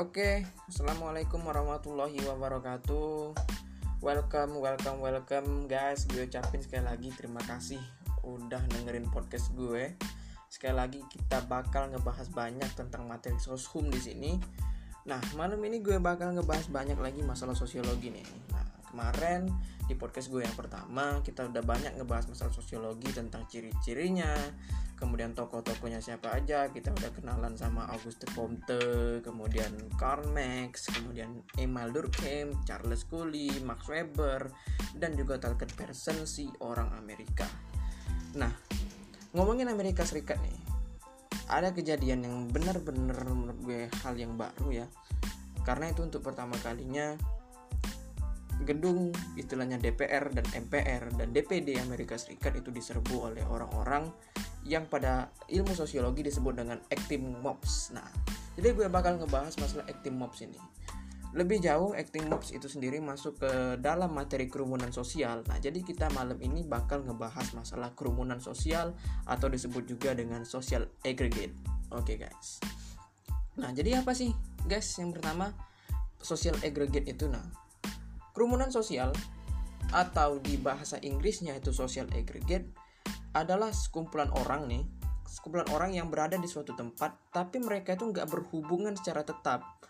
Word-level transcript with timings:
Oke, 0.00 0.48
assalamualaikum 0.64 1.44
warahmatullahi 1.44 2.24
wabarakatuh. 2.24 3.36
Welcome, 4.00 4.56
welcome, 4.56 4.96
welcome, 5.04 5.68
guys. 5.68 6.08
Gue 6.08 6.24
ucapin 6.24 6.64
sekali 6.64 6.88
lagi 6.88 7.12
terima 7.12 7.44
kasih 7.44 7.76
udah 8.24 8.64
dengerin 8.64 9.12
podcast 9.12 9.52
gue. 9.52 9.92
Sekali 10.48 10.72
lagi 10.72 11.04
kita 11.04 11.44
bakal 11.44 11.92
ngebahas 11.92 12.32
banyak 12.32 12.72
tentang 12.72 13.04
materi 13.12 13.36
soshum 13.36 13.92
di 13.92 14.00
sini. 14.00 14.32
Nah, 15.04 15.20
malam 15.36 15.60
ini 15.68 15.84
gue 15.84 16.00
bakal 16.00 16.32
ngebahas 16.32 16.72
banyak 16.72 16.96
lagi 16.96 17.20
masalah 17.20 17.52
sosiologi 17.52 18.08
nih. 18.08 18.24
Nah, 18.56 18.64
kemarin 18.90 19.46
di 19.86 19.94
podcast 19.94 20.30
gue 20.30 20.42
yang 20.42 20.54
pertama 20.54 21.18
kita 21.22 21.46
udah 21.46 21.62
banyak 21.62 21.98
ngebahas 21.98 22.30
masalah 22.30 22.54
sosiologi 22.54 23.10
tentang 23.10 23.46
ciri-cirinya, 23.50 24.34
kemudian 25.00 25.32
tokoh-tokohnya 25.32 26.04
siapa 26.04 26.36
aja 26.36 26.68
kita 26.68 26.92
udah 26.92 27.10
kenalan 27.16 27.56
sama 27.56 27.88
Auguste 27.88 28.28
Comte 28.36 29.24
kemudian 29.24 29.72
Karl 29.96 30.28
Marx 30.28 30.92
kemudian 30.92 31.40
Emil 31.56 31.88
Durkheim 31.88 32.52
Charles 32.68 33.08
Cooley 33.08 33.48
Max 33.64 33.88
Weber 33.88 34.52
dan 34.92 35.16
juga 35.16 35.40
Talcott 35.40 35.72
Pearson 35.72 36.28
si 36.28 36.52
orang 36.60 36.92
Amerika. 37.00 37.48
Nah 38.36 38.52
ngomongin 39.32 39.72
Amerika 39.72 40.04
Serikat 40.04 40.36
nih 40.44 40.60
ada 41.50 41.74
kejadian 41.74 42.22
yang 42.22 42.36
benar-benar 42.52 43.26
menurut 43.26 43.58
gue 43.64 43.80
hal 44.06 44.14
yang 44.14 44.36
baru 44.38 44.84
ya. 44.84 44.86
Karena 45.66 45.90
itu 45.90 46.04
untuk 46.06 46.22
pertama 46.22 46.54
kalinya 46.62 47.18
gedung 48.64 49.10
istilahnya 49.40 49.80
DPR 49.80 50.30
dan 50.30 50.44
MPR 50.44 51.16
dan 51.16 51.32
DPD 51.32 51.80
Amerika 51.80 52.20
Serikat 52.20 52.60
itu 52.60 52.68
diserbu 52.68 53.32
oleh 53.32 53.44
orang-orang 53.48 54.12
yang 54.68 54.84
pada 54.84 55.32
ilmu 55.48 55.72
sosiologi 55.72 56.20
disebut 56.20 56.60
dengan 56.60 56.78
acting 56.92 57.40
mobs. 57.40 57.92
Nah, 57.96 58.04
jadi 58.60 58.76
gue 58.76 58.86
bakal 58.92 59.16
ngebahas 59.16 59.56
masalah 59.56 59.88
acting 59.88 60.16
mobs 60.16 60.44
ini. 60.44 60.60
Lebih 61.30 61.62
jauh, 61.62 61.94
acting 61.94 62.26
mobs 62.26 62.50
itu 62.50 62.66
sendiri 62.66 62.98
masuk 62.98 63.38
ke 63.38 63.52
dalam 63.78 64.10
materi 64.10 64.50
kerumunan 64.50 64.90
sosial. 64.90 65.46
Nah, 65.46 65.62
jadi 65.62 65.78
kita 65.78 66.10
malam 66.10 66.36
ini 66.42 66.66
bakal 66.66 67.06
ngebahas 67.06 67.54
masalah 67.54 67.94
kerumunan 67.94 68.42
sosial 68.42 68.98
atau 69.30 69.46
disebut 69.46 69.86
juga 69.86 70.10
dengan 70.10 70.42
social 70.42 70.90
aggregate. 71.06 71.54
Oke, 71.94 72.18
okay, 72.18 72.26
guys. 72.26 72.58
Nah, 73.62 73.70
jadi 73.70 74.02
apa 74.02 74.10
sih, 74.10 74.34
guys? 74.66 74.90
Yang 74.98 75.22
pertama, 75.22 75.54
social 76.18 76.58
aggregate 76.66 77.06
itu 77.06 77.30
nah. 77.30 77.46
Kerumunan 78.40 78.72
sosial 78.72 79.12
atau 79.92 80.40
di 80.40 80.56
bahasa 80.56 80.96
Inggrisnya 81.04 81.60
itu 81.60 81.76
social 81.76 82.08
aggregate 82.16 82.72
adalah 83.36 83.68
sekumpulan 83.68 84.32
orang 84.32 84.64
nih 84.64 84.80
sekumpulan 85.28 85.68
orang 85.76 85.92
yang 85.92 86.08
berada 86.08 86.40
di 86.40 86.48
suatu 86.48 86.72
tempat 86.72 87.20
tapi 87.36 87.60
mereka 87.60 88.00
itu 88.00 88.08
nggak 88.08 88.24
berhubungan 88.32 88.96
secara 88.96 89.28
tetap. 89.28 89.84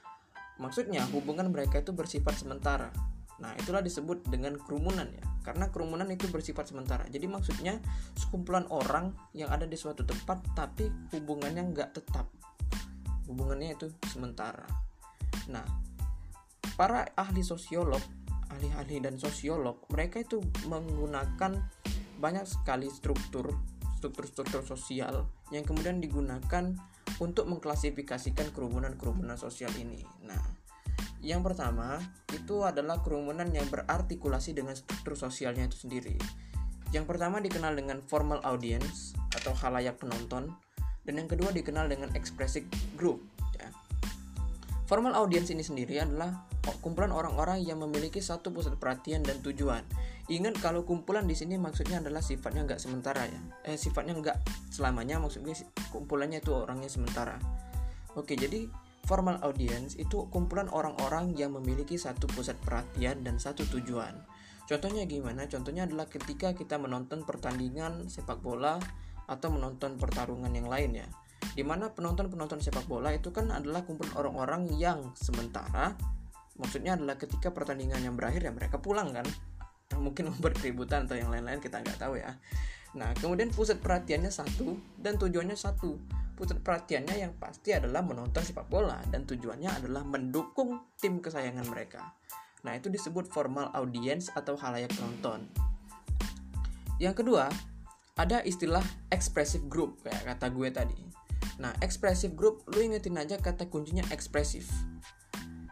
Maksudnya 0.59 1.07
hubungan 1.15 1.47
mereka 1.55 1.79
itu 1.79 1.95
bersifat 1.95 2.43
sementara. 2.43 2.91
Nah 3.39 3.55
itulah 3.55 3.87
disebut 3.87 4.27
dengan 4.27 4.59
kerumunan 4.59 5.07
ya 5.07 5.23
karena 5.47 5.71
kerumunan 5.71 6.11
itu 6.11 6.27
bersifat 6.27 6.75
sementara. 6.75 7.07
Jadi 7.07 7.31
maksudnya 7.31 7.79
sekumpulan 8.19 8.67
orang 8.75 9.15
yang 9.31 9.55
ada 9.55 9.63
di 9.63 9.79
suatu 9.79 10.03
tempat 10.03 10.43
tapi 10.59 10.91
hubungannya 11.15 11.71
nggak 11.71 12.03
tetap. 12.03 12.27
Hubungannya 13.31 13.79
itu 13.79 13.95
sementara. 14.11 14.67
Nah 15.47 15.63
para 16.75 17.07
ahli 17.15 17.47
sosiolog 17.47 18.03
ahli-ahli 18.51 19.03
dan 19.03 19.15
sosiolog 19.17 19.87
mereka 19.91 20.23
itu 20.23 20.43
menggunakan 20.67 21.59
banyak 22.21 22.45
sekali 22.45 22.91
struktur 22.93 23.55
struktur-struktur 24.01 24.65
sosial 24.65 25.29
yang 25.53 25.65
kemudian 25.65 26.01
digunakan 26.01 26.73
untuk 27.21 27.45
mengklasifikasikan 27.53 28.49
kerumunan-kerumunan 28.57 29.37
sosial 29.37 29.69
ini. 29.77 30.01
Nah, 30.25 30.41
yang 31.21 31.45
pertama 31.45 32.01
itu 32.33 32.65
adalah 32.65 33.05
kerumunan 33.05 33.45
yang 33.53 33.69
berartikulasi 33.69 34.57
dengan 34.57 34.73
struktur 34.73 35.21
sosialnya 35.21 35.69
itu 35.69 35.85
sendiri. 35.85 36.17
Yang 36.97 37.13
pertama 37.13 37.45
dikenal 37.45 37.77
dengan 37.77 38.01
formal 38.01 38.41
audience 38.43 39.13
atau 39.37 39.53
halayak 39.53 40.01
penonton, 40.01 40.51
dan 41.05 41.15
yang 41.21 41.29
kedua 41.29 41.53
dikenal 41.53 41.93
dengan 41.93 42.11
expressive 42.17 42.67
group. 42.97 43.21
Formal 44.91 45.15
audience 45.15 45.55
ini 45.55 45.63
sendiri 45.63 46.03
adalah 46.03 46.51
kumpulan 46.83 47.15
orang-orang 47.15 47.63
yang 47.63 47.79
memiliki 47.79 48.19
satu 48.19 48.51
pusat 48.51 48.75
perhatian 48.75 49.23
dan 49.23 49.39
tujuan 49.39 49.87
Ingat 50.31 50.63
kalau 50.63 50.87
kumpulan 50.87 51.27
di 51.27 51.35
sini 51.35 51.59
maksudnya 51.59 51.99
adalah 51.99 52.23
sifatnya 52.23 52.63
nggak 52.63 52.79
sementara 52.79 53.27
ya. 53.27 53.41
Eh 53.67 53.75
sifatnya 53.75 54.15
nggak 54.15 54.39
selamanya 54.71 55.19
maksudnya 55.19 55.59
kumpulannya 55.91 56.39
itu 56.39 56.55
orangnya 56.55 56.87
sementara. 56.87 57.35
Oke, 58.15 58.39
jadi 58.39 58.71
formal 59.11 59.43
audience 59.43 59.99
itu 59.99 60.31
kumpulan 60.31 60.71
orang-orang 60.71 61.35
yang 61.35 61.59
memiliki 61.59 61.99
satu 61.99 62.31
pusat 62.31 62.55
perhatian 62.63 63.27
dan 63.27 63.43
satu 63.43 63.67
tujuan. 63.75 64.15
Contohnya 64.71 65.03
gimana? 65.03 65.51
Contohnya 65.51 65.91
adalah 65.91 66.07
ketika 66.07 66.55
kita 66.55 66.79
menonton 66.79 67.27
pertandingan 67.27 68.07
sepak 68.07 68.39
bola 68.39 68.79
atau 69.27 69.51
menonton 69.51 69.99
pertarungan 69.99 70.55
yang 70.55 70.71
lain 70.71 71.03
ya. 71.03 71.07
Di 71.55 71.67
mana 71.67 71.91
penonton-penonton 71.91 72.63
sepak 72.63 72.87
bola 72.87 73.11
itu 73.15 73.35
kan 73.35 73.51
adalah 73.51 73.83
kumpulan 73.83 74.15
orang-orang 74.15 74.71
yang 74.79 75.13
sementara 75.19 75.99
Maksudnya 76.61 77.01
adalah 77.01 77.17
ketika 77.17 77.49
pertandingan 77.49 78.05
yang 78.05 78.15
berakhir 78.21 78.45
ya 78.45 78.53
mereka 78.53 78.77
pulang 78.77 79.17
kan. 79.17 79.25
Mungkin 79.97 80.29
membuat 80.31 80.61
keributan 80.61 81.09
atau 81.09 81.17
yang 81.17 81.33
lain-lain 81.33 81.59
kita 81.59 81.81
nggak 81.81 81.97
tahu 81.97 82.21
ya. 82.21 82.37
Nah 83.01 83.17
kemudian 83.17 83.49
pusat 83.49 83.81
perhatiannya 83.81 84.29
satu 84.29 84.77
dan 85.01 85.17
tujuannya 85.17 85.57
satu. 85.57 85.97
Pusat 86.37 86.65
perhatiannya 86.65 87.17
yang 87.21 87.33
pasti 87.37 87.77
adalah 87.77 88.01
menonton 88.05 88.41
sepak 88.45 88.69
bola 88.69 89.01
dan 89.09 89.25
tujuannya 89.25 89.81
adalah 89.81 90.05
mendukung 90.05 90.85
tim 91.01 91.21
kesayangan 91.21 91.69
mereka. 91.69 92.13
Nah 92.65 92.77
itu 92.77 92.93
disebut 92.93 93.29
formal 93.29 93.73
audience 93.73 94.29
atau 94.33 94.57
halayak 94.57 94.93
penonton. 94.93 95.49
Yang 97.01 97.25
kedua 97.25 97.49
ada 98.21 98.45
istilah 98.45 98.85
expressive 99.09 99.65
group 99.69 100.05
kayak 100.05 100.37
kata 100.37 100.53
gue 100.53 100.69
tadi 100.69 101.01
nah 101.61 101.77
expressive 101.85 102.33
group 102.33 102.65
lu 102.73 102.81
ingetin 102.81 103.21
aja 103.21 103.37
kata 103.37 103.69
kuncinya 103.69 104.03
ekspresif 104.09 104.73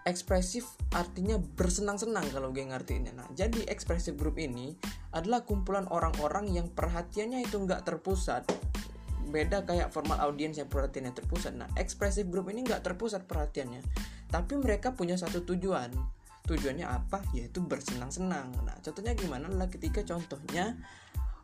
ekspresif 0.09 0.65
artinya 0.97 1.37
bersenang-senang 1.37 2.25
kalau 2.33 2.49
gue 2.49 2.65
ngertiinnya. 2.65 3.13
Nah, 3.13 3.29
jadi 3.37 3.69
ekspresif 3.69 4.17
group 4.17 4.41
ini 4.41 4.73
adalah 5.13 5.45
kumpulan 5.45 5.85
orang-orang 5.93 6.49
yang 6.49 6.73
perhatiannya 6.73 7.45
itu 7.45 7.61
nggak 7.61 7.85
terpusat. 7.85 8.49
Beda 9.29 9.69
kayak 9.69 9.93
formal 9.93 10.17
audience 10.25 10.57
yang 10.57 10.73
perhatiannya 10.73 11.13
terpusat. 11.13 11.53
Nah, 11.53 11.69
ekspresif 11.77 12.25
group 12.33 12.49
ini 12.49 12.65
nggak 12.65 12.81
terpusat 12.81 13.29
perhatiannya. 13.29 13.85
Tapi 14.33 14.57
mereka 14.57 14.97
punya 14.97 15.21
satu 15.21 15.45
tujuan. 15.45 15.93
Tujuannya 16.49 16.89
apa? 16.89 17.21
Yaitu 17.37 17.61
bersenang-senang. 17.61 18.49
Nah, 18.65 18.81
contohnya 18.81 19.13
gimana? 19.13 19.53
Lah 19.53 19.69
ketika 19.69 20.01
contohnya 20.09 20.81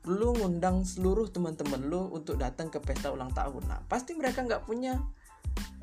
lu 0.05 0.37
ngundang 0.37 0.85
seluruh 0.85 1.33
teman-teman 1.33 1.81
lu 1.81 2.13
untuk 2.13 2.37
datang 2.37 2.69
ke 2.69 2.77
pesta 2.81 3.09
ulang 3.09 3.33
tahun. 3.33 3.65
Nah, 3.65 3.81
pasti 3.89 4.13
mereka 4.13 4.45
nggak 4.45 4.69
punya 4.69 5.01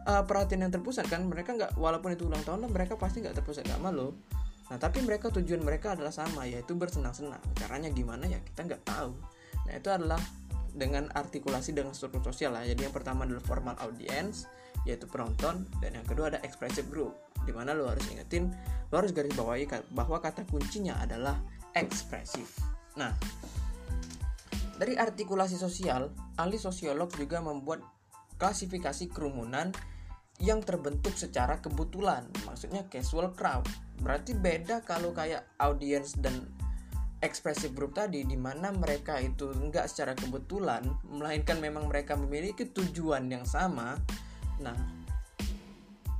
uh, 0.05 0.23
perhatian 0.25 0.65
yang 0.65 0.73
terpusat 0.73 1.09
kan? 1.09 1.25
Mereka 1.25 1.57
nggak 1.57 1.71
walaupun 1.77 2.13
itu 2.13 2.29
ulang 2.29 2.41
tahun 2.45 2.69
mereka 2.69 2.97
pasti 2.97 3.25
nggak 3.25 3.41
terpusat 3.41 3.65
nggak 3.65 3.81
malu 3.81 4.13
nah 4.71 4.79
tapi 4.79 5.03
mereka 5.03 5.27
tujuan 5.35 5.59
mereka 5.67 5.99
adalah 5.99 6.15
sama 6.15 6.47
yaitu 6.47 6.79
bersenang-senang. 6.79 7.43
Caranya 7.59 7.91
gimana 7.91 8.23
ya 8.23 8.39
kita 8.39 8.63
nggak 8.63 8.87
tahu. 8.87 9.11
Nah 9.67 9.73
itu 9.75 9.91
adalah 9.91 10.15
dengan 10.71 11.11
artikulasi 11.11 11.75
dengan 11.75 11.91
struktur 11.91 12.23
sosial 12.31 12.55
lah. 12.55 12.63
Jadi 12.63 12.87
yang 12.87 12.95
pertama 12.95 13.27
adalah 13.27 13.43
formal 13.43 13.75
audience 13.83 14.47
yaitu 14.87 15.11
penonton 15.11 15.67
dan 15.83 15.91
yang 15.91 16.07
kedua 16.07 16.31
ada 16.31 16.39
expressive 16.47 16.87
group 16.87 17.11
di 17.43 17.51
mana 17.51 17.75
lo 17.75 17.91
harus 17.91 18.07
ingetin 18.09 18.49
lo 18.89 19.03
harus 19.03 19.11
garis 19.11 19.35
bawahi 19.35 19.67
bahwa 19.91 20.23
kata 20.23 20.47
kuncinya 20.47 20.95
adalah 21.03 21.35
ekspresif. 21.75 22.55
Nah 22.95 23.11
dari 24.81 24.97
artikulasi 24.97 25.61
sosial 25.61 26.09
ahli 26.41 26.57
sosiolog 26.57 27.13
juga 27.13 27.37
membuat 27.37 27.85
klasifikasi 28.41 29.13
kerumunan 29.13 29.69
yang 30.41 30.57
terbentuk 30.65 31.13
secara 31.13 31.61
kebetulan 31.61 32.25
maksudnya 32.49 32.81
casual 32.89 33.29
crowd. 33.37 33.61
Berarti 34.01 34.33
beda 34.33 34.81
kalau 34.81 35.13
kayak 35.13 35.45
audience 35.61 36.17
dan 36.17 36.49
expressive 37.21 37.77
group 37.77 37.93
tadi 37.93 38.25
di 38.25 38.33
mana 38.33 38.73
mereka 38.73 39.21
itu 39.21 39.53
enggak 39.53 39.85
secara 39.85 40.17
kebetulan 40.17 40.81
melainkan 41.05 41.61
memang 41.61 41.85
mereka 41.85 42.17
memiliki 42.17 42.65
tujuan 42.65 43.29
yang 43.29 43.45
sama. 43.45 44.01
Nah 44.65 44.73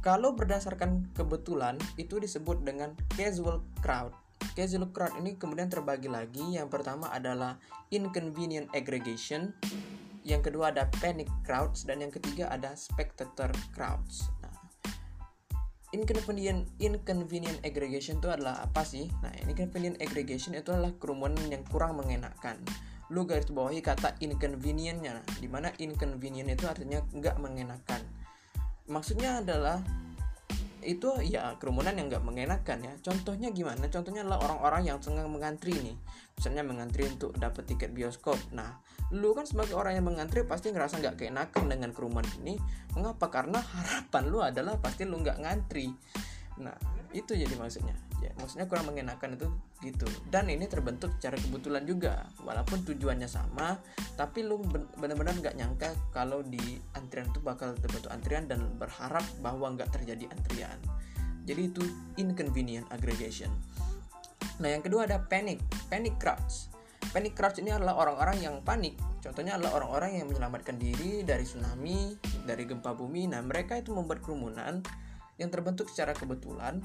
kalau 0.05 0.37
berdasarkan 0.37 1.09
kebetulan 1.17 1.81
itu 1.97 2.21
disebut 2.21 2.61
dengan 2.61 2.93
casual 3.17 3.65
crowd 3.81 4.13
casual 4.57 4.89
crowd 4.91 5.15
ini 5.21 5.37
kemudian 5.37 5.71
terbagi 5.71 6.09
lagi. 6.11 6.57
Yang 6.57 6.69
pertama 6.73 7.09
adalah 7.13 7.61
inconvenient 7.93 8.69
aggregation. 8.75 9.55
Yang 10.21 10.51
kedua 10.51 10.73
ada 10.73 10.89
panic 11.01 11.29
crowds. 11.43 11.83
Dan 11.85 12.05
yang 12.05 12.13
ketiga 12.13 12.49
ada 12.49 12.73
spectator 12.77 13.49
crowds. 13.73 14.29
Nah 14.41 14.51
inconvenient 15.91 16.71
inconvenient 16.79 17.59
aggregation 17.67 18.23
itu 18.23 18.31
adalah 18.31 18.63
apa 18.63 18.87
sih? 18.87 19.11
Nah 19.19 19.31
inconvenient 19.43 19.99
aggregation 19.99 20.55
itu 20.55 20.71
adalah 20.71 20.95
kerumunan 20.95 21.43
yang 21.51 21.67
kurang 21.67 21.99
mengenakan. 21.99 22.59
Lu 23.11 23.27
garis 23.27 23.51
bawahi 23.51 23.83
kata 23.83 24.15
inconvenientnya. 24.23 25.19
Nah, 25.19 25.25
di 25.35 25.51
mana 25.51 25.67
inconvenient 25.75 26.47
itu 26.47 26.63
artinya 26.63 27.03
nggak 27.11 27.35
mengenakan. 27.43 28.01
Maksudnya 28.87 29.43
adalah 29.43 29.83
itu 30.81 31.13
ya 31.21 31.55
kerumunan 31.61 31.93
yang 31.93 32.09
nggak 32.09 32.25
mengenakan 32.25 32.77
ya. 32.81 32.93
Contohnya 33.01 33.53
gimana? 33.53 33.87
Contohnya 33.87 34.25
adalah 34.25 34.41
orang-orang 34.41 34.89
yang 34.89 34.97
tengah 34.97 35.25
mengantri 35.29 35.77
nih. 35.77 35.97
Misalnya 36.37 36.65
mengantri 36.65 37.05
untuk 37.05 37.37
dapat 37.37 37.69
tiket 37.69 37.93
bioskop. 37.93 38.37
Nah 38.53 38.81
lu 39.11 39.35
kan 39.35 39.43
sebagai 39.43 39.75
orang 39.75 39.99
yang 39.99 40.07
mengantri 40.07 40.47
pasti 40.47 40.71
ngerasa 40.71 40.99
nggak 40.99 41.15
keenakan 41.21 41.69
dengan 41.69 41.93
kerumunan 41.93 42.27
ini. 42.41 42.57
Mengapa? 42.97 43.29
Karena 43.29 43.61
harapan 43.61 44.23
lu 44.27 44.39
adalah 44.41 44.77
pasti 44.81 45.05
lu 45.05 45.21
nggak 45.21 45.37
ngantri. 45.41 45.93
Nah 46.59 46.75
itu 47.13 47.37
jadi 47.37 47.53
maksudnya. 47.55 47.95
Ya 48.21 48.33
maksudnya 48.37 48.65
kurang 48.69 48.89
mengenakan 48.89 49.37
itu 49.37 49.47
gitu. 49.81 50.07
Dan 50.29 50.47
ini 50.47 50.69
terbentuk 50.69 51.11
secara 51.17 51.35
kebetulan 51.37 51.83
juga. 51.83 52.25
Walaupun 52.45 52.85
tujuannya 52.85 53.27
sama 53.27 53.75
tapi 54.15 54.45
lu 54.45 54.61
benar-benar 54.97 55.35
nggak 55.41 55.55
nyangka 55.57 55.89
kalau 56.13 56.45
di 56.45 56.77
antrian 56.93 57.27
itu 57.29 57.41
bakal 57.41 57.73
terbentuk 57.77 58.13
antrian 58.13 58.45
dan 58.45 58.61
berharap 58.77 59.25
bahwa 59.41 59.73
nggak 59.73 59.89
terjadi 59.89 60.29
antrian. 60.29 60.77
Jadi 61.43 61.61
itu 61.73 61.83
inconvenient 62.21 62.85
aggregation. 62.93 63.49
Nah 64.61 64.69
yang 64.69 64.85
kedua 64.85 65.09
ada 65.09 65.25
panic 65.25 65.57
panic 65.89 66.15
crowds. 66.21 66.69
Panic 67.11 67.33
crowds 67.33 67.57
ini 67.59 67.73
adalah 67.73 67.97
orang-orang 67.97 68.39
yang 68.39 68.55
panik. 68.61 68.95
Contohnya 69.19 69.57
adalah 69.57 69.81
orang-orang 69.81 70.21
yang 70.21 70.29
menyelamatkan 70.29 70.77
diri 70.77 71.25
dari 71.25 71.43
tsunami 71.43 72.15
dari 72.45 72.63
gempa 72.69 72.93
bumi. 72.93 73.25
Nah 73.29 73.41
mereka 73.41 73.75
itu 73.77 73.91
membuat 73.91 74.21
kerumunan 74.21 74.85
yang 75.41 75.49
terbentuk 75.49 75.89
secara 75.89 76.13
kebetulan 76.13 76.79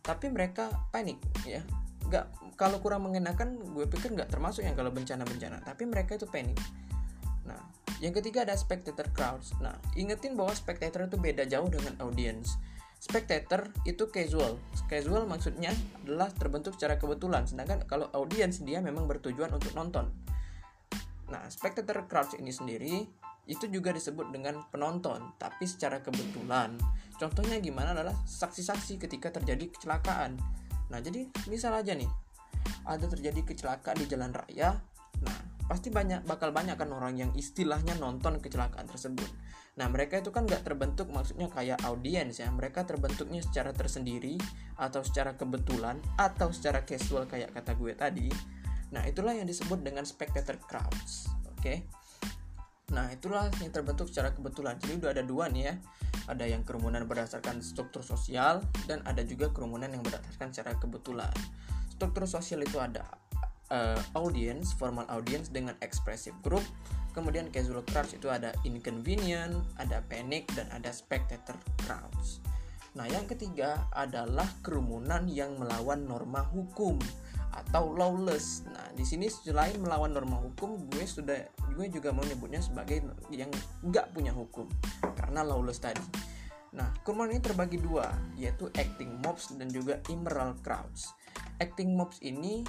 tapi 0.00 0.32
mereka 0.32 0.70
panik 0.90 1.20
ya. 1.44 1.60
Nggak 2.08 2.26
kalau 2.58 2.82
kurang 2.82 3.08
mengenakan 3.08 3.56
gue 3.72 3.86
pikir 3.88 4.12
nggak 4.12 4.28
termasuk 4.28 4.64
yang 4.66 4.76
kalau 4.76 4.92
bencana-bencana. 4.92 5.62
Tapi 5.64 5.88
mereka 5.88 6.16
itu 6.16 6.26
panik. 6.28 6.56
Nah 7.46 7.60
yang 8.00 8.16
ketiga 8.16 8.44
ada 8.44 8.56
spectator 8.56 9.08
crowds. 9.12 9.52
Nah 9.60 9.76
ingetin 9.96 10.34
bahwa 10.36 10.52
spectator 10.56 11.08
itu 11.08 11.16
beda 11.20 11.44
jauh 11.48 11.68
dengan 11.68 11.96
audience. 12.04 12.56
Spectator 13.00 13.72
itu 13.88 14.12
casual. 14.12 14.60
Casual 14.84 15.24
maksudnya 15.24 15.72
adalah 16.04 16.28
terbentuk 16.28 16.76
secara 16.76 17.00
kebetulan. 17.00 17.48
Sedangkan 17.48 17.88
kalau 17.88 18.12
audience 18.12 18.60
dia 18.60 18.84
memang 18.84 19.08
bertujuan 19.08 19.48
untuk 19.56 19.72
nonton. 19.72 20.12
Nah 21.32 21.46
spectator 21.48 22.04
crowds 22.10 22.36
ini 22.36 22.52
sendiri 22.52 23.08
itu 23.48 23.66
juga 23.68 23.90
disebut 23.90 24.30
dengan 24.30 24.60
penonton 24.68 25.34
tapi 25.40 25.64
secara 25.64 26.00
kebetulan. 26.04 26.76
Contohnya 27.16 27.60
gimana 27.60 27.92
adalah 27.92 28.16
saksi-saksi 28.24 28.96
ketika 29.00 29.32
terjadi 29.32 29.68
kecelakaan. 29.72 30.36
Nah 30.90 30.98
jadi 31.00 31.28
misal 31.48 31.76
aja 31.76 31.92
nih. 31.92 32.08
Ada 32.84 33.08
terjadi 33.08 33.40
kecelakaan 33.44 33.96
di 34.00 34.06
jalan 34.08 34.32
raya. 34.32 34.80
Nah 35.24 35.38
pasti 35.70 35.92
banyak 35.92 36.26
bakal 36.26 36.50
banyak 36.50 36.74
kan 36.74 36.90
orang 36.90 37.14
yang 37.14 37.30
istilahnya 37.38 37.94
nonton 38.00 38.42
kecelakaan 38.42 38.90
tersebut. 38.90 39.28
Nah 39.78 39.86
mereka 39.86 40.18
itu 40.18 40.34
kan 40.34 40.44
nggak 40.44 40.66
terbentuk 40.66 41.08
maksudnya 41.12 41.46
kayak 41.52 41.80
audiens 41.86 42.40
ya. 42.40 42.48
Mereka 42.50 42.88
terbentuknya 42.88 43.44
secara 43.44 43.70
tersendiri 43.70 44.40
atau 44.80 45.04
secara 45.04 45.38
kebetulan 45.38 46.00
atau 46.18 46.50
secara 46.50 46.82
casual 46.82 47.28
kayak 47.30 47.54
kata 47.54 47.76
gue 47.78 47.92
tadi. 47.94 48.28
Nah 48.90 49.06
itulah 49.06 49.36
yang 49.36 49.46
disebut 49.46 49.84
dengan 49.84 50.02
spectator 50.02 50.58
crowds 50.58 51.30
oke? 51.46 51.62
okay? 51.62 51.99
Nah, 52.90 53.06
itulah 53.14 53.46
yang 53.62 53.70
terbentuk 53.70 54.10
secara 54.10 54.34
kebetulan. 54.34 54.74
Jadi 54.82 54.98
udah 54.98 55.10
ada 55.14 55.22
dua 55.22 55.46
nih 55.46 55.62
ya. 55.70 55.74
Ada 56.26 56.44
yang 56.50 56.66
kerumunan 56.66 57.06
berdasarkan 57.06 57.62
struktur 57.62 58.02
sosial 58.02 58.62
dan 58.90 59.02
ada 59.06 59.22
juga 59.22 59.50
kerumunan 59.54 59.90
yang 59.90 60.02
berdasarkan 60.02 60.50
secara 60.50 60.74
kebetulan. 60.78 61.32
Struktur 61.90 62.26
sosial 62.26 62.66
itu 62.66 62.82
ada 62.82 63.06
uh, 63.70 63.98
audience, 64.18 64.74
formal 64.74 65.06
audience 65.06 65.48
dengan 65.50 65.78
expressive 65.82 66.34
group. 66.42 66.62
Kemudian 67.10 67.50
casual 67.50 67.82
crowds 67.86 68.14
itu 68.14 68.30
ada 68.30 68.54
inconvenient, 68.62 69.54
ada 69.78 70.02
panic 70.06 70.46
dan 70.54 70.70
ada 70.70 70.94
spectator 70.94 71.58
crowds. 71.86 72.38
Nah, 72.94 73.06
yang 73.06 73.26
ketiga 73.30 73.86
adalah 73.94 74.46
kerumunan 74.66 75.30
yang 75.30 75.54
melawan 75.58 76.06
norma 76.10 76.42
hukum 76.42 76.98
atau 77.50 77.94
lawless. 77.94 78.62
Nah, 78.70 78.90
di 78.94 79.02
sini 79.02 79.26
selain 79.26 79.78
melawan 79.78 80.14
norma 80.14 80.38
hukum, 80.38 80.86
gue 80.90 81.04
sudah 81.06 81.38
gue 81.74 81.86
juga 81.90 82.14
mau 82.14 82.22
nyebutnya 82.22 82.62
sebagai 82.62 83.02
yang 83.30 83.50
nggak 83.82 84.10
punya 84.14 84.30
hukum 84.34 84.66
karena 85.18 85.42
lawless 85.42 85.82
tadi. 85.82 86.02
Nah, 86.70 86.94
kerumunan 87.02 87.34
ini 87.34 87.42
terbagi 87.42 87.78
dua, 87.82 88.06
yaitu 88.38 88.70
acting 88.78 89.18
mobs 89.26 89.50
dan 89.58 89.66
juga 89.70 89.98
immoral 90.06 90.54
crowds. 90.62 91.10
Acting 91.58 91.98
mobs 91.98 92.22
ini 92.22 92.62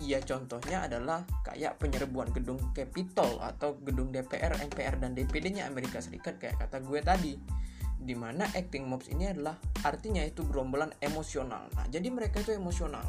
ya 0.00 0.20
contohnya 0.20 0.84
adalah 0.84 1.24
kayak 1.44 1.80
penyerbuan 1.80 2.28
gedung 2.32 2.60
Capitol 2.76 3.40
atau 3.40 3.76
gedung 3.80 4.12
DPR, 4.12 4.56
MPR 4.60 5.00
dan 5.00 5.16
DPD-nya 5.16 5.68
Amerika 5.68 6.04
Serikat 6.04 6.36
kayak 6.36 6.60
kata 6.60 6.84
gue 6.84 7.00
tadi 7.00 7.32
di 8.06 8.14
mana 8.14 8.46
acting 8.54 8.86
mobs 8.86 9.10
ini 9.10 9.26
adalah 9.26 9.58
artinya 9.82 10.22
itu 10.22 10.46
gerombolan 10.46 10.94
emosional. 11.02 11.66
Nah, 11.74 11.90
jadi 11.90 12.06
mereka 12.08 12.40
itu 12.40 12.54
emosional. 12.54 13.04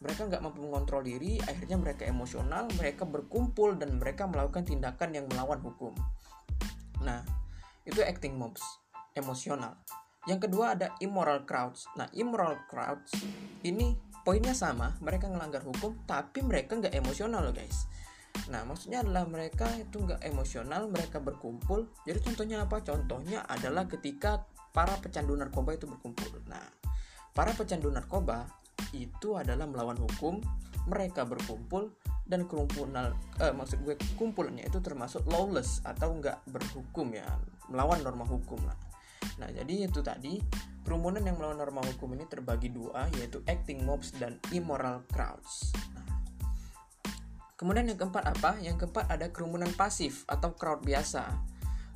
Mereka 0.00 0.30
nggak 0.30 0.40
mampu 0.40 0.64
mengontrol 0.64 1.02
diri 1.04 1.42
akhirnya 1.42 1.74
mereka 1.74 2.06
emosional 2.06 2.70
mereka 2.78 3.02
berkumpul 3.02 3.74
dan 3.76 3.98
mereka 3.98 4.30
melakukan 4.30 4.62
tindakan 4.62 5.10
yang 5.10 5.26
melawan 5.26 5.58
hukum. 5.58 5.90
Nah 7.02 7.26
itu 7.82 7.98
acting 8.06 8.38
mobs 8.38 8.62
emosional. 9.18 9.74
Yang 10.30 10.46
kedua 10.46 10.78
ada 10.78 10.94
immoral 11.02 11.42
crowds. 11.42 11.90
Nah 11.98 12.06
immoral 12.14 12.62
crowds 12.70 13.10
ini 13.66 13.98
poinnya 14.28 14.52
sama 14.54 14.92
mereka 15.00 15.24
ngelanggar 15.24 15.64
hukum 15.64 16.04
tapi 16.04 16.44
mereka 16.44 16.76
nggak 16.76 16.92
emosional 16.92 17.40
loh 17.40 17.54
guys 17.56 17.88
nah 18.46 18.62
maksudnya 18.62 19.02
adalah 19.02 19.26
mereka 19.26 19.66
itu 19.76 19.98
nggak 19.98 20.22
emosional 20.22 20.86
mereka 20.86 21.18
berkumpul. 21.18 21.90
Jadi 22.06 22.18
contohnya 22.22 22.64
apa? 22.64 22.80
Contohnya 22.80 23.42
adalah 23.44 23.90
ketika 23.90 24.46
para 24.70 24.94
pecandu 25.02 25.34
narkoba 25.34 25.74
itu 25.74 25.90
berkumpul. 25.90 26.38
Nah 26.46 26.62
para 27.34 27.50
pecandu 27.52 27.90
narkoba 27.90 28.46
itu 28.94 29.36
adalah 29.36 29.66
melawan 29.68 29.98
hukum 29.98 30.40
mereka 30.88 31.28
berkumpul 31.28 31.92
dan 32.24 32.48
kerumpulan 32.48 33.12
eh, 33.40 33.52
maksud 33.52 33.84
gue 33.84 33.96
kumpulannya 34.16 34.68
itu 34.68 34.80
termasuk 34.80 35.24
lawless 35.28 35.84
atau 35.84 36.16
enggak 36.16 36.40
berhukum 36.48 37.12
ya 37.12 37.24
melawan 37.68 38.00
norma 38.00 38.24
hukum 38.24 38.60
lah. 38.64 38.76
Nah 39.36 39.48
jadi 39.52 39.88
itu 39.88 40.00
tadi 40.00 40.40
kerumunan 40.84 41.20
yang 41.20 41.36
melawan 41.36 41.60
norma 41.60 41.84
hukum 41.84 42.16
ini 42.16 42.24
terbagi 42.24 42.72
dua 42.72 43.08
yaitu 43.20 43.44
acting 43.44 43.84
mobs 43.84 44.16
dan 44.16 44.40
immoral 44.56 45.04
crowds. 45.12 45.72
Nah, 45.92 46.07
kemudian 47.58 47.90
yang 47.90 47.98
keempat 47.98 48.24
apa? 48.30 48.56
Yang 48.62 48.86
keempat 48.86 49.10
ada 49.10 49.26
kerumunan 49.34 49.68
pasif 49.74 50.22
atau 50.30 50.54
crowd 50.54 50.86
biasa. 50.86 51.26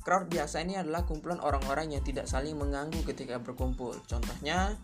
Crowd 0.03 0.27
biasa 0.27 0.59
ini 0.59 0.75
adalah 0.75 1.07
kumpulan 1.07 1.39
orang-orang 1.39 1.95
yang 1.95 2.03
tidak 2.03 2.27
saling 2.27 2.59
mengganggu 2.59 2.99
ketika 3.07 3.39
berkumpul. 3.39 3.95
Contohnya 4.03 4.75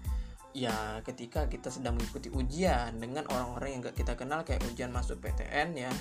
ya 0.56 1.04
ketika 1.04 1.52
kita 1.52 1.70
sedang 1.70 2.00
mengikuti 2.00 2.32
ujian 2.32 2.98
dengan 2.98 3.28
orang-orang 3.30 3.70
yang 3.78 3.80
gak 3.86 4.00
kita 4.00 4.18
kenal 4.18 4.42
kayak 4.48 4.64
ujian 4.72 4.96
masuk 4.96 5.20
PTN 5.20 5.76
ya. 5.76 5.92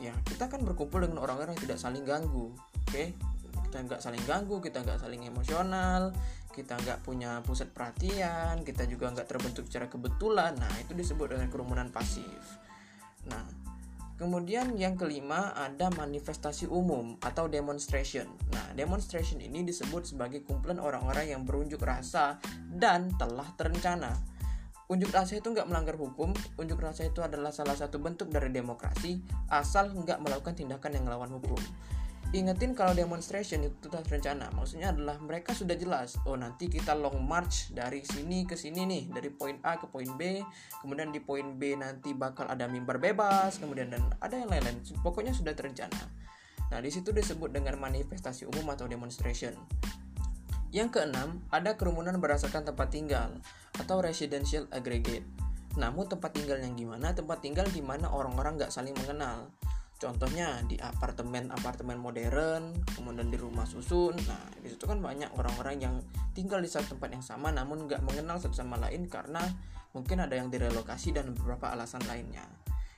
Ya 0.00 0.16
kita 0.24 0.48
kan 0.48 0.64
berkumpul 0.64 1.04
dengan 1.04 1.20
orang-orang 1.20 1.52
yang 1.54 1.68
tidak 1.68 1.78
saling 1.78 2.02
ganggu 2.02 2.50
oke? 2.50 2.90
Okay? 2.90 3.14
kita 3.74 3.90
nggak 3.90 4.02
saling 4.06 4.22
ganggu 4.22 4.62
kita 4.62 4.86
nggak 4.86 5.02
saling 5.02 5.22
emosional 5.26 6.14
kita 6.54 6.78
nggak 6.78 7.02
punya 7.02 7.42
pusat 7.42 7.74
perhatian 7.74 8.62
kita 8.62 8.86
juga 8.86 9.10
nggak 9.10 9.26
terbentuk 9.26 9.66
secara 9.66 9.90
kebetulan. 9.90 10.54
Nah 10.54 10.70
itu 10.78 10.94
disebut 10.94 11.34
dengan 11.34 11.50
kerumunan 11.50 11.90
pasif. 11.90 12.38
Nah 13.26 13.63
Kemudian 14.14 14.78
yang 14.78 14.94
kelima 14.94 15.50
ada 15.58 15.90
manifestasi 15.90 16.70
umum 16.70 17.18
atau 17.18 17.50
demonstration. 17.50 18.30
Nah, 18.54 18.70
demonstration 18.78 19.42
ini 19.42 19.66
disebut 19.66 20.14
sebagai 20.14 20.46
kumpulan 20.46 20.78
orang-orang 20.78 21.34
yang 21.34 21.42
berunjuk 21.42 21.82
rasa 21.82 22.38
dan 22.70 23.10
telah 23.18 23.50
terencana. 23.58 24.14
Unjuk 24.86 25.10
rasa 25.10 25.40
itu 25.40 25.50
nggak 25.50 25.66
melanggar 25.66 25.98
hukum, 25.98 26.30
unjuk 26.60 26.78
rasa 26.78 27.08
itu 27.08 27.24
adalah 27.24 27.50
salah 27.50 27.74
satu 27.74 27.98
bentuk 27.98 28.30
dari 28.30 28.52
demokrasi, 28.52 29.18
asal 29.50 29.90
nggak 29.90 30.20
melakukan 30.22 30.54
tindakan 30.54 30.92
yang 30.94 31.04
melawan 31.08 31.32
hukum 31.34 31.58
ingetin 32.34 32.74
kalau 32.74 32.98
demonstration 32.98 33.62
itu 33.62 33.86
terencana 33.86 34.50
maksudnya 34.58 34.90
adalah 34.90 35.22
mereka 35.22 35.54
sudah 35.54 35.78
jelas 35.78 36.18
oh 36.26 36.34
nanti 36.34 36.66
kita 36.66 36.90
long 36.90 37.22
march 37.22 37.70
dari 37.70 38.02
sini 38.02 38.42
ke 38.42 38.58
sini 38.58 38.82
nih 38.82 39.02
dari 39.14 39.30
poin 39.30 39.62
A 39.62 39.78
ke 39.78 39.86
poin 39.86 40.10
B. 40.18 40.42
Kemudian 40.82 41.14
di 41.14 41.22
poin 41.22 41.54
B 41.54 41.78
nanti 41.78 42.10
bakal 42.10 42.50
ada 42.50 42.66
mimbar 42.66 42.98
bebas 42.98 43.62
kemudian 43.62 43.94
dan 43.94 44.02
ada 44.18 44.34
yang 44.34 44.50
lain-lain. 44.50 44.82
Pokoknya 45.06 45.30
sudah 45.30 45.54
terencana. 45.54 46.10
Nah 46.74 46.78
di 46.82 46.90
situ 46.90 47.14
disebut 47.14 47.54
dengan 47.54 47.78
manifestasi 47.78 48.50
umum 48.50 48.74
atau 48.74 48.90
demonstration. 48.90 49.54
Yang 50.74 50.98
keenam 50.98 51.38
ada 51.54 51.78
kerumunan 51.78 52.18
berdasarkan 52.18 52.66
tempat 52.66 52.90
tinggal 52.90 53.30
atau 53.78 54.02
residential 54.02 54.66
aggregate. 54.74 55.22
Namun 55.78 56.10
tempat 56.10 56.34
tinggal 56.34 56.58
yang 56.58 56.74
gimana? 56.74 57.14
Tempat 57.14 57.46
tinggal 57.46 57.70
di 57.70 57.78
mana 57.78 58.10
orang-orang 58.10 58.58
nggak 58.58 58.74
saling 58.74 58.94
mengenal 58.98 59.54
contohnya 59.98 60.60
di 60.66 60.76
apartemen-apartemen 60.76 61.96
modern 61.96 62.74
kemudian 62.92 63.30
di 63.30 63.38
rumah 63.38 63.64
susun 63.64 64.18
nah 64.26 64.42
di 64.58 64.68
situ 64.68 64.84
kan 64.84 64.98
banyak 64.98 65.30
orang-orang 65.38 65.76
yang 65.80 65.94
tinggal 66.34 66.58
di 66.58 66.68
satu 66.68 66.98
tempat 66.98 67.14
yang 67.14 67.24
sama 67.24 67.54
namun 67.54 67.86
nggak 67.86 68.02
mengenal 68.02 68.36
satu 68.36 68.54
sama 68.58 68.76
lain 68.76 69.06
karena 69.06 69.40
mungkin 69.94 70.20
ada 70.20 70.34
yang 70.34 70.50
direlokasi 70.50 71.14
dan 71.14 71.30
beberapa 71.32 71.70
alasan 71.70 72.02
lainnya 72.10 72.44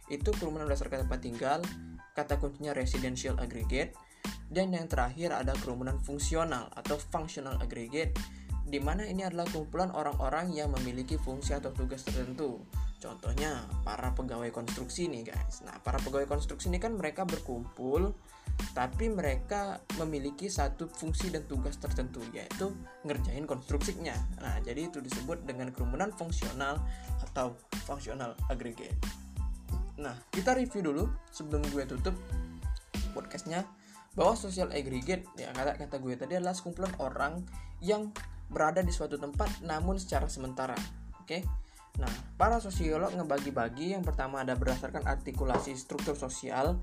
itu 0.09 0.33
kerumunan 0.35 0.67
berdasarkan 0.67 1.07
tempat 1.07 1.21
tinggal 1.21 1.61
kata 2.17 2.41
kuncinya 2.41 2.73
residential 2.73 3.37
aggregate 3.37 3.93
dan 4.49 4.73
yang 4.73 4.87
terakhir 4.87 5.35
ada 5.35 5.53
kerumunan 5.59 5.99
fungsional 6.01 6.71
atau 6.73 6.97
functional 6.97 7.59
aggregate 7.59 8.15
di 8.67 8.83
mana 8.83 9.07
ini 9.07 9.23
adalah 9.23 9.47
kumpulan 9.47 9.95
orang-orang 9.95 10.51
yang 10.51 10.75
memiliki 10.75 11.15
fungsi 11.15 11.55
atau 11.55 11.71
tugas 11.71 12.03
tertentu. 12.03 12.59
Contohnya 13.07 13.63
para 13.87 14.11
pegawai 14.19 14.51
konstruksi 14.51 15.07
nih 15.07 15.31
guys. 15.31 15.63
Nah, 15.63 15.79
para 15.79 16.03
pegawai 16.03 16.27
konstruksi 16.27 16.67
ini 16.67 16.83
kan 16.83 16.99
mereka 16.99 17.23
berkumpul 17.23 18.11
tapi 18.73 19.13
mereka 19.13 19.85
memiliki 20.01 20.49
satu 20.49 20.89
fungsi 20.89 21.29
dan 21.29 21.45
tugas 21.45 21.77
tertentu 21.79 22.25
yaitu 22.35 22.73
ngerjain 23.07 23.47
konstruksinya. 23.47 24.17
Nah, 24.43 24.59
jadi 24.65 24.91
itu 24.91 24.99
disebut 24.99 25.47
dengan 25.47 25.71
kerumunan 25.71 26.11
fungsional 26.11 26.83
atau 27.31 27.55
fungsional 27.87 28.35
aggregate. 28.51 28.97
Nah, 30.03 30.17
kita 30.35 30.57
review 30.59 30.93
dulu 30.93 31.05
sebelum 31.31 31.63
gue 31.71 31.85
tutup 31.87 32.17
podcastnya 33.15 33.65
bahwa 34.17 34.33
social 34.37 34.73
aggregate 34.73 35.29
ya 35.37 35.53
kata 35.53 35.77
kata 35.77 35.97
gue 36.01 36.17
tadi 36.17 36.41
adalah 36.41 36.57
sekumpulan 36.57 36.93
orang 37.01 37.45
yang 37.85 38.13
berada 38.49 38.81
di 38.81 38.93
suatu 38.93 39.21
tempat 39.21 39.63
namun 39.63 40.01
secara 40.01 40.27
sementara. 40.27 40.77
Oke. 41.21 41.66
Nah, 41.97 42.13
para 42.37 42.61
sosiolog 42.61 43.17
ngebagi-bagi 43.17 43.97
yang 43.97 44.05
pertama 44.05 44.45
ada 44.45 44.53
berdasarkan 44.53 45.09
artikulasi 45.09 45.73
struktur 45.77 46.13
sosial 46.13 46.77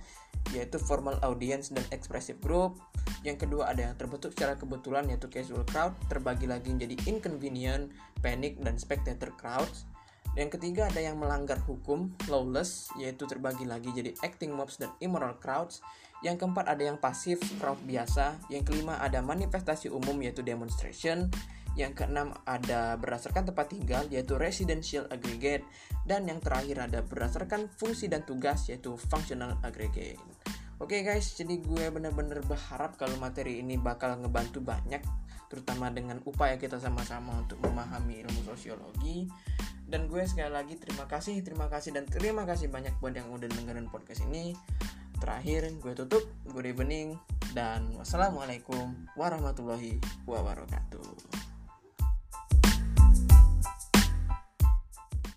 yaitu 0.52 0.82
formal 0.82 1.22
audience 1.22 1.70
dan 1.70 1.86
expressive 1.94 2.42
group. 2.42 2.82
Yang 3.22 3.48
kedua 3.48 3.72
ada 3.72 3.88
yang 3.88 3.96
terbentuk 3.96 4.34
secara 4.34 4.58
kebetulan 4.58 5.08
yaitu 5.08 5.30
casual 5.30 5.64
crowd, 5.70 5.94
terbagi 6.10 6.50
lagi 6.50 6.74
menjadi 6.74 6.98
inconvenient, 7.08 7.94
panic 8.26 8.58
dan 8.60 8.76
spectator 8.82 9.32
crowds. 9.38 9.86
Yang 10.34 10.58
ketiga 10.58 10.90
ada 10.90 10.98
yang 10.98 11.22
melanggar 11.22 11.62
hukum, 11.62 12.10
lawless, 12.26 12.90
yaitu 12.98 13.30
terbagi 13.30 13.70
lagi 13.70 13.94
jadi 13.94 14.18
acting 14.26 14.50
mobs 14.50 14.82
dan 14.82 14.90
immoral 14.98 15.38
crowds. 15.38 15.86
Yang 16.26 16.42
keempat 16.42 16.66
ada 16.74 16.82
yang 16.82 16.98
pasif, 16.98 17.38
crowd 17.62 17.78
biasa. 17.86 18.42
Yang 18.50 18.74
kelima 18.74 18.98
ada 18.98 19.22
manifestasi 19.22 19.94
umum 19.94 20.18
yaitu 20.26 20.42
demonstration. 20.42 21.30
Yang 21.74 22.04
keenam 22.04 22.38
ada 22.46 22.96
berdasarkan 23.02 23.50
tempat 23.50 23.74
tinggal 23.74 24.06
yaitu 24.14 24.38
residential 24.38 25.10
aggregate 25.10 25.66
dan 26.06 26.30
yang 26.30 26.38
terakhir 26.38 26.86
ada 26.86 27.02
berdasarkan 27.02 27.72
fungsi 27.74 28.06
dan 28.12 28.22
tugas 28.28 28.70
yaitu 28.70 28.94
functional 29.10 29.58
aggregate. 29.66 30.22
Oke 30.82 31.00
okay 31.00 31.16
guys, 31.16 31.34
jadi 31.38 31.64
gue 31.64 31.86
bener-bener 31.94 32.44
berharap 32.44 33.00
kalau 33.00 33.16
materi 33.22 33.64
ini 33.64 33.80
bakal 33.80 34.20
ngebantu 34.20 34.60
banyak 34.60 35.00
terutama 35.48 35.94
dengan 35.94 36.18
upaya 36.26 36.58
kita 36.58 36.82
sama-sama 36.82 37.38
untuk 37.38 37.62
memahami 37.62 38.26
ilmu 38.26 38.42
sosiologi 38.42 39.30
dan 39.94 40.10
gue 40.10 40.26
sekali 40.26 40.50
lagi 40.50 40.74
terima 40.82 41.06
kasih, 41.06 41.46
terima 41.46 41.70
kasih 41.70 41.94
dan 41.94 42.10
terima 42.10 42.50
kasih 42.50 42.66
banyak 42.74 42.98
buat 42.98 43.14
yang 43.14 43.30
udah 43.30 43.46
dengerin 43.46 43.94
podcast 43.94 44.26
ini. 44.26 44.58
Terakhir 45.22 45.70
gue 45.78 45.94
tutup, 45.94 46.26
good 46.50 46.66
evening 46.66 47.16
dan 47.54 47.94
wassalamualaikum 47.96 48.98
warahmatullahi 49.14 50.02
wabarakatuh. 50.26 51.43